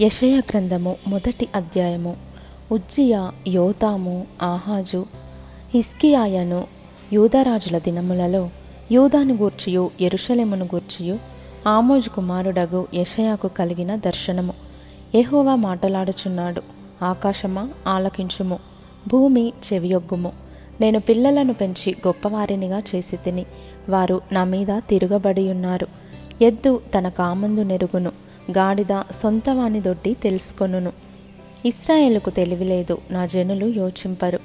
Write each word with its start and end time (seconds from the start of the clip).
యషయ 0.00 0.38
గ్రంథము 0.38 0.96
మొదటి 1.08 1.48
అధ్యాయము 1.54 2.16
ఉజ్జియా 2.72 3.32
యోతాము 3.48 4.26
ఆహాజు 4.42 5.06
హిస్కియాయను 5.74 6.64
యూదరాజుల 7.12 7.78
దినములలో 7.78 8.50
యూదాను 8.92 9.34
గూర్చియు 9.34 9.90
ఎరుషలేమును 10.00 10.64
గూర్చియు 10.64 11.18
ఆమోజు 11.68 12.08
కుమారుడగు 12.08 12.86
యషయాకు 12.94 13.48
కలిగిన 13.48 13.94
దర్శనము. 13.94 14.52
ఎహోవా 15.14 15.54
మాటలాడుచున్నాడు 15.54 16.62
ఆకాశమా 17.04 17.68
ఆలకించుము 17.86 18.58
భూమి 19.08 19.52
చెవియొగ్గుము. 19.72 20.32
నేను 20.80 21.00
పిల్లలను 21.00 21.54
పెంచి 21.54 21.96
గొప్పవారినిగా 22.06 22.82
చేసి 22.94 23.16
తిని 23.16 23.46
వారు 23.88 24.20
నా 24.32 24.44
మీద 24.44 24.80
తిరగబడి 24.88 25.50
ఉన్నారు 25.50 25.86
ఎద్దు 26.42 26.80
తన 26.98 27.08
కామందు 27.08 27.60
నెరుగును. 27.60 28.23
గాడిద 28.50 29.02
సొంతవాని 29.22 29.80
దొడ్డి 29.80 30.14
తెలుసుకొనును. 30.14 30.92
ఇస్రాయేలుకు 31.66 32.30
తెలివిలేదు 32.30 32.98
నా 33.10 33.26
జనులు 33.26 33.66
యోచింపరు. 33.66 34.38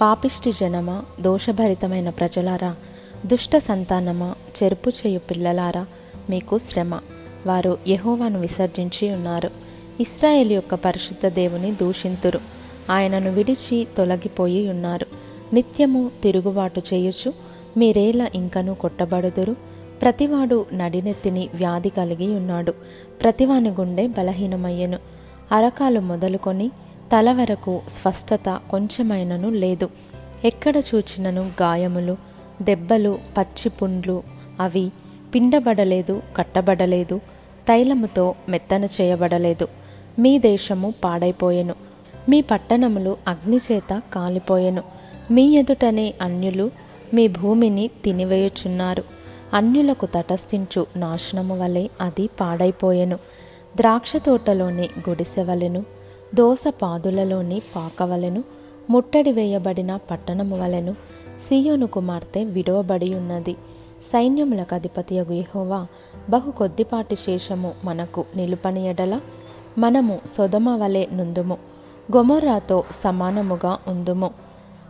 పాపిష్టి 0.00 0.52
జనమా 0.52 1.02
దోషభరితమైన 1.20 2.10
ప్రజలారా 2.10 2.76
దుష్ట 3.26 3.56
సంతానమా 3.56 4.34
చెరుపు 4.62 4.88
చేయు 4.88 5.18
పిల్లలారా 5.18 5.86
మీకు 6.30 6.58
శ్రమ. 6.58 6.94
వారు 7.46 7.78
యహోవాను 7.88 8.40
విసర్జించి 8.40 9.10
ఉన్నారు. 9.10 9.50
ఇస్రాయేల్ 10.00 10.52
యొక్క 10.52 10.74
పరిశుద్ధ 10.74 11.26
దేవుని 11.26 11.70
దూషింతురు. 11.70 12.40
ఆయనను 12.90 13.30
విడిచి 13.30 13.86
తొలగిపోయి 13.96 14.68
ఉన్నారు. 14.68 15.06
నిత్యము 15.52 16.10
తిరుగుబాటు 16.22 16.82
చేయుచు 16.94 17.32
మీరేలా 17.76 18.28
ఇంకనూ 18.34 18.74
కొట్టబడుదురు? 18.74 19.73
ప్రతివాడు 20.02 20.66
నడినెత్తిని 20.74 21.48
వ్యాధి 21.54 21.88
కలిగి 21.88 22.34
ఉన్నాడు. 22.34 22.74
ప్రతివాని 23.22 23.68
గుండె 23.68 24.06
బలహీనమయ్యెను. 24.06 24.98
అరకాలు 25.52 26.00
మొదలుకొని 26.00 26.68
తల 27.12 27.32
వరకు 27.32 27.80
స్వస్థత 27.88 28.60
కొంచెమైనను 28.70 29.50
లేదు. 29.50 29.90
ఎక్కడ 30.44 30.76
చూచినను 30.76 31.50
గాయములు 31.62 32.16
దెబ్బలు 32.62 33.18
పచ్చి 33.36 33.68
పుండ్లు 33.68 34.22
అవి 34.60 34.90
పిండబడలేదు 35.34 36.22
కట్టబడలేదు 36.36 37.18
తైలముతో 37.68 38.34
మెత్తన 38.48 38.84
చేయబడలేదు. 38.84 39.68
మీ 40.18 40.38
దేశము 40.38 40.94
పాడైపోయెను. 41.04 41.74
మీ 42.28 42.40
పట్టణములు 42.40 43.16
అగ్నిచేత 43.28 44.02
కాలిపోయెను. 44.12 44.82
మీ 45.30 45.56
ఎదుటనే 45.56 46.14
అన్యులు 46.22 46.70
మీ 47.14 47.28
భూమిని 47.28 47.90
తినివేయుచున్నారు. 48.04 49.13
అన్యులకు 49.52 50.06
తటస్థించు 50.06 50.86
నాశనము 50.96 51.58
వలె 51.58 51.88
అది 52.00 52.26
పాడైపోయెను. 52.26 53.18
ద్రాక్ష 53.76 54.16
తోటలోని 54.16 54.88
గుడిసెవలెను 55.08 55.84
దోస 56.34 56.64
పాదులలోని 56.82 57.62
పాకవలెను 57.76 58.44
ముట్టడి 58.90 59.32
వేయబడిన 59.32 59.96
పట్టణము 59.96 60.62
వలెను 60.62 60.92
సియోను 61.48 61.86
కుమార్తె 61.86 62.44
విడవబడి 62.44 63.14
ఉన్నది 63.14 63.56
సైన్యములకు 64.04 64.74
అధిపతి 64.74 65.14
యెహోవా 65.14 65.86
బహు 66.30 66.50
కొద్దిపాటి 66.50 67.16
శేషము 67.16 67.74
మనకు 67.84 68.24
నిలుపనియడల 68.36 69.20
మనము 69.78 70.20
సొదమ 70.36 70.68
వలె 70.70 71.06
నుందుము 71.12 71.58
గొమొర్రాతో 72.16 72.84
సమానముగా 72.90 73.78
ఉందుము. 73.88 74.30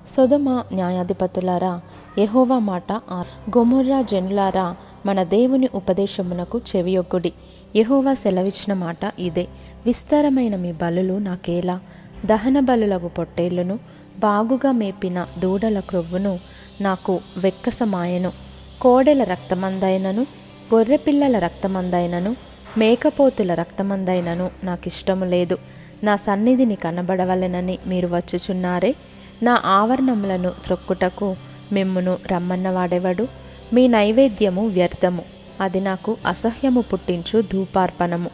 సొదమ 0.09 0.63
న్యాయాధిపతులారా 0.73 1.81
యెహోవా 2.19 2.59
మాట 2.59 2.93
ఆర్. 2.93 3.59
గొమొర్రా 3.59 4.03
జనులారా 4.03 4.77
మన 5.07 5.23
దేవుని 5.23 5.69
ఉపదేశమునకు 5.75 6.61
చెవియొగ్గుడి. 6.77 7.33
ఎహోవా 7.77 8.15
సెలవిచ్చిన 8.15 8.73
మాట 8.73 9.13
ఇదే. 9.19 9.47
విస్తారమైన 9.87 10.57
మీ 10.57 10.73
బలులు 10.73 11.13
నాకేలా? 11.13 11.81
దహన 12.27 12.61
బలులకు 12.61 13.09
పొట్టేళ్ళను 13.09 13.79
బాగుగా 14.19 14.73
మేపిన 14.73 15.27
దూడల 15.39 15.81
క్రొవ్వును 15.81 16.39
నాకు 16.81 17.21
వెక్కసమాయను. 17.37 18.33
కోడెల 18.81 19.23
రక్తమందైనను 19.23 20.27
గొర్రెపిల్లల 20.75 21.39
రక్తమందైనను 21.39 22.37
మేకపోతుల 22.79 23.55
రక్తమందైనను 23.55 24.51
నాకిష్టము 24.65 25.25
లేదు. 25.25 25.59
నా 26.05 26.17
సన్నిధిని 26.17 26.75
కనబడవలెనని 26.75 27.79
మీరు 27.87 28.07
వచ్చుచున్నారే. 28.07 28.95
నా 29.43 29.63
ఆవరణములను 29.65 30.51
త్రొక్కుటకు 30.65 31.37
మిమ్మును 31.73 32.19
రమ్మన్నవాడెవడు 32.33 33.29
మీ 33.73 33.89
నైవేద్యము 33.89 34.67
వ్యర్థము. 34.67 35.23
అది 35.61 35.81
నాకు 35.81 36.17
అసహ్యము 36.27 36.81
పుట్టించు 36.81 37.45
ధూపార్పణము. 37.53 38.31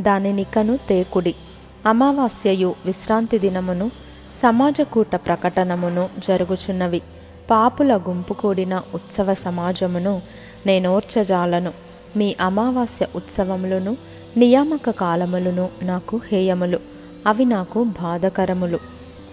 దానినికను 0.00 0.78
తేకుడి. 0.88 1.34
అమావాస్యయు 1.86 2.74
విశ్రాంతి 2.86 3.38
దినమును 3.38 3.90
సమాజకూట 4.36 5.16
ప్రకటనమును 5.16 6.08
జరుగుచున్నవి. 6.18 7.02
పాపుల 7.50 7.96
గుంపు 7.96 8.32
కూడిన 8.32 8.82
ఉత్సవ 8.94 9.34
సమాజమును 9.34 10.22
నేనోర్చజాలను 10.66 11.72
మీ 12.16 12.36
అమావాస్య 12.40 13.06
ఉత్సవములను 13.16 13.96
నియామక 14.36 14.90
కాలములను 14.90 15.68
నాకు 15.82 16.20
హేయములు. 16.32 16.80
అవి 17.26 17.44
నాకు 17.44 17.84
బాధకరములు. 17.84 18.78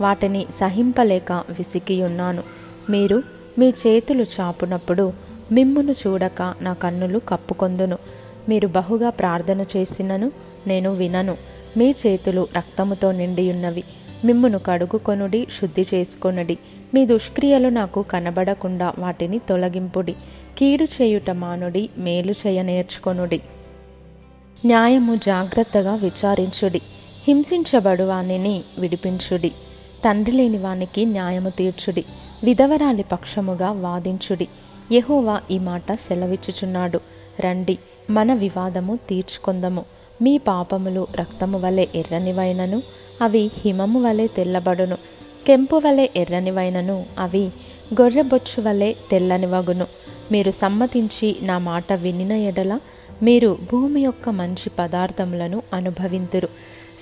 వాటిని 0.02 0.46
సహింపలేక 0.60 1.32
విసిగియున్నాను 1.32 2.44
మీరు 2.90 3.24
మీ 3.58 3.70
చేతులు 3.70 4.24
చాపునప్పుడు 4.24 5.14
మిమ్మును 5.52 5.92
చూడక 5.92 6.54
నా 6.62 6.74
కన్నులు 6.74 7.20
కప్పుకొందును. 7.30 7.98
మీరు 8.50 8.68
బహుగా 8.68 9.10
ప్రార్థన 9.10 9.66
చేసినను 9.78 10.32
నేను 10.68 10.92
వినను. 10.92 11.38
మీ 11.78 11.92
చేతులు 11.92 12.48
రక్తముతో 12.58 13.12
నిండియున్నవి. 13.12 13.84
మిమ్మును 14.26 14.60
కడుగుకొనుడి 14.60 15.48
శుద్ధి 15.62 15.86
చేసుకొనుడి. 15.94 16.58
మీ 16.94 17.06
దుష్క్రియలు 17.06 17.70
నాకు 17.70 18.02
కనబడకుండా 18.02 18.94
వాటిని 19.00 19.40
తొలగింపుడి. 19.40 20.16
కీడు 20.58 20.84
చేయుట 20.84 21.30
మానుడి 21.30 21.90
మేలు 21.98 22.32
చేయ 22.32 22.62
నేర్చుకొనుడి. 22.62 23.42
న్యాయము 24.66 25.16
జాగ్రత్తగా 25.16 25.96
విచారించుడి. 25.96 26.82
హింసించబడు 27.28 28.04
వానిని 28.04 28.64
విడిపించుడి. 28.80 29.50
తండ్రి 30.06 30.36
లేని 30.36 30.58
వానికి 30.58 31.06
న్యాయము 31.06 31.50
తీర్చుడి. 31.50 32.06
విధవరాలి 32.44 33.04
పక్షముగా 33.04 33.72
వాదించుడి. 33.72 34.48
యహోవా 34.92 35.42
ఈ 35.52 35.60
మాట 35.60 35.94
సెలవిచ్చుచున్నాడు. 35.94 37.00
రండి 37.40 37.78
మన 38.10 38.34
వివాదము 38.34 39.00
తీర్చుకొందము. 39.10 39.86
మీ 40.22 40.38
పాపములు 40.38 41.08
రక్తము 41.20 41.60
వలె 41.60 41.88
ఎర్రనివైనను 41.96 42.82
అవి 43.22 43.52
హిమము 43.58 44.04
వలె 44.04 44.28
తెల్లబడును. 44.28 44.98
కెంపు 45.48 45.76
వలె 45.76 46.08
ఎర్రనివైనను 46.16 47.06
అవి 47.20 47.52
గొర్రెబొచ్చు 48.02 48.64
వలె 48.64 48.94
తెల్లనివగును. 49.12 49.86
మీరు 50.32 50.52
సమ్మతించి 50.52 51.36
నా 51.42 51.58
మాట 51.58 51.94
వినిన 51.94 52.32
ఎడల 52.32 52.80
మీరు 53.24 53.58
భూమి 53.72 54.02
యొక్క 54.02 54.30
మంచి 54.30 54.72
పదార్థములను 54.80 55.64
అనుభవింతురు. 55.74 56.48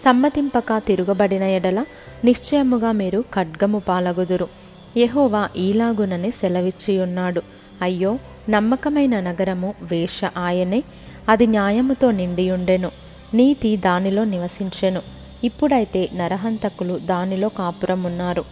సమ్మతింపక 0.05 0.77
తిరుగబడిన 0.77 1.43
ఎడల 1.43 1.85
నిశ్చయముగా 2.25 2.91
మీరు 2.91 3.23
ఖడ్గము 3.35 3.79
పాలగుదురు. 3.79 4.66
యహోవా 4.97 5.49
ఈలాగునని 5.57 6.31
సెలవిచ్చియున్నాడు. 6.31 7.41
అయ్యో 7.81 8.19
నమ్మకమైన 8.49 9.19
నగరము 9.19 9.73
వేష 9.81 10.21
ఆయనే 10.37 10.83
అది 11.29 11.47
న్యాయముతో 11.47 12.11
నిండియుండెను. 12.11 12.91
నీతి 13.33 13.77
దానిలో 13.77 14.23
నివసించెను. 14.23 15.01
ఇప్పుడైతే 15.43 16.09
నరహంతకులు 16.15 16.99
దానిలో 16.99 17.49
కాపురమున్నారు. 17.49 18.43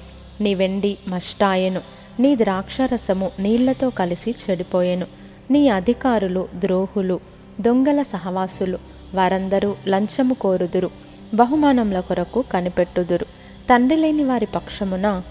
నీ 0.42 0.54
వెండి 0.54 0.98
మష్టాయెను. 1.08 1.82
నీ 2.20 2.36
ద్రాక్షరసము 2.36 3.32
నీళ్ళతో 3.40 3.90
కలిసి 3.90 4.36
చెడిపోయెను. 4.50 5.06
నీ 5.52 5.70
అధికారులు 5.70 6.48
ద్రోహులు 6.56 7.20
దొంగల 7.62 8.02
సహవాసులు 8.02 8.78
వారందరూ 9.16 9.76
లంచము 9.88 10.34
కోరుదురు. 10.34 10.90
బహుమానముల 11.34 12.00
కొరకు 12.00 12.44
కనిపెట్టుదురు. 12.54 13.26
తండ్రి 13.70 14.00
లేని 14.00 14.24
వారి 14.24 14.46
పక్షమున 14.46 15.22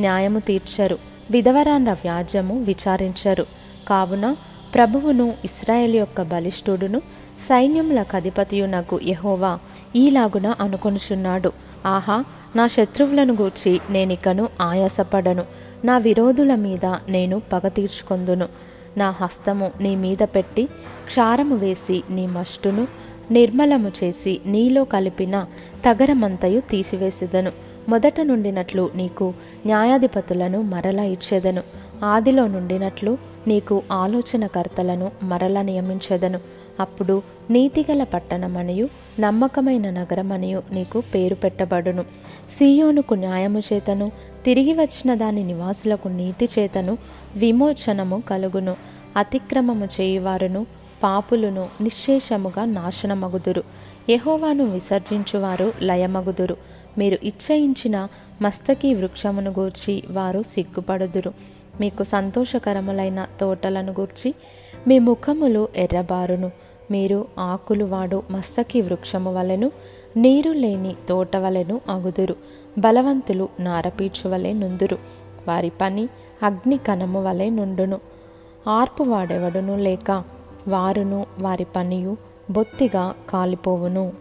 న్యాయము 0.00 0.38
తీర్చరు. 0.38 0.98
విధవరాండ్ర 1.30 1.92
వ్యాజ్యము 1.92 2.62
విచారించరు. 2.62 3.46
కావున 3.88 4.36
ప్రభువును 4.74 5.34
ఇస్రాయేల్ 5.44 5.94
యొక్క 5.94 6.22
బలిష్ఠుడును 6.22 6.98
సైన్యములకు 7.48 8.16
అధిపతియునకు 8.16 9.00
యహోవా 9.06 9.58
ఈలాగున 9.96 10.54
అనుకొనుచున్నాడు. 10.60 11.52
ఆహా 11.86 12.24
నా 12.56 12.66
శత్రువులను 12.66 13.34
గూర్చి 13.34 13.80
నేనికను 13.90 14.48
ఆయాసపడను. 14.60 15.42
నా 15.84 15.98
విరోధుల 15.98 16.54
మీద 16.54 16.86
నేను 16.86 17.42
పగ 17.52 17.68
తీర్చుకొందును. 17.68 18.48
నా 18.96 19.10
హస్తము 19.10 19.70
నీ 19.80 19.96
మీద 19.96 20.22
పెట్టి 20.22 20.64
క్షారము 21.06 21.56
వేసి 21.56 22.02
నీ 22.10 22.26
మష్టును 22.26 22.88
నిర్మలము 23.30 23.92
చేసి 24.04 24.40
నీలో 24.46 24.84
కలిపిన 24.84 25.46
తగరమంతయు 25.86 26.60
తీసివేసేదను. 26.60 27.52
మొదట 27.88 28.20
నుండినట్లు 28.20 28.90
నీకు 28.94 29.34
న్యాయాధిపతులను 29.66 30.62
మరలా 30.62 31.04
ఇచ్చేదను. 31.04 31.62
ఆదిలో 32.04 32.46
నుండినట్లు 32.46 33.18
నీకు 33.46 33.82
ఆలోచనకర్తలను 33.92 35.10
మరల 35.22 35.62
నియమించెదను. 35.62 36.40
అప్పుడు 36.80 37.22
నీతిగల 37.50 38.04
పట్టణమనియు 38.04 38.88
నమ్మకమైన 39.20 39.90
నగరమనియు 39.90 40.62
నీకు 40.72 41.00
పేరు 41.00 41.34
పెట్టబడును. 41.34 42.02
సీయోనుకు 42.50 43.14
న్యాయము 43.14 43.58
చేతను 43.58 44.12
తిరిగి 44.44 44.72
వచ్చిన 44.72 45.14
దాని 45.14 45.44
నివాసులకు 45.44 46.08
నీతి 46.08 46.48
చేతను 46.58 46.98
విమోచనము 47.36 48.22
కలుగును. 48.28 48.76
అతిక్రమము 49.16 49.88
చేయువారును 50.00 50.66
పాపులను 51.02 51.66
నిశ్శేషముగా 51.80 52.64
నాశనమగుదురు. 52.64 53.62
యహోవాను 54.10 54.64
విసర్జించువారు 54.64 55.72
లయమగుదురు. 55.82 56.56
మీరు 56.98 57.18
ఇచ్చయించిన 57.22 58.08
మస్తకి 58.42 58.94
వృక్షమును 58.94 59.50
గూర్చి 59.50 60.02
వారు 60.10 60.42
సిగ్గుపడుదురు. 60.42 61.32
మీకు 61.80 62.02
సంతోషకరములైన 62.02 63.26
తోటలను 63.40 63.92
గూర్చి 63.92 64.34
మీ 64.88 64.98
ముఖములు 64.98 65.68
ఎర్రబారును. 65.76 66.50
మీరు 66.90 67.26
ఆకులు 67.38 67.84
వాడు 67.84 68.22
మస్తకి 68.30 68.80
వృక్షము 68.80 69.34
వలెను 69.34 69.72
నీరు 70.16 70.52
లేని 70.52 70.94
తోట 71.08 71.36
వలెను 71.36 71.80
అగుదురు. 71.88 72.36
బలవంతులు 72.78 73.48
నారపీచు 73.60 74.30
వలె 74.30 74.52
నుందురు. 74.52 74.98
వారి 75.48 75.72
పని 75.80 76.08
అగ్ని 76.42 76.76
కణము 76.76 77.24
వలె 77.24 77.50
నుండును. 77.50 78.00
ఆర్పు 78.68 79.02
వాడెవడును 79.02 79.76
లేక 79.76 80.24
వారును 80.68 81.26
వారి 81.38 81.66
పనియు 81.76 82.16
బొత్తిగా 82.50 83.14
కాలిపోవును. 83.30 84.12